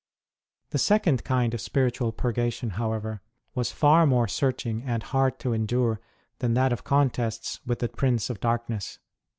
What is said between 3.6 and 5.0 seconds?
far more searching